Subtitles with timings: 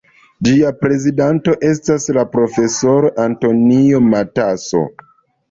[0.45, 4.85] Ĝia prezidanto estas la profesoro Antonio Matasso.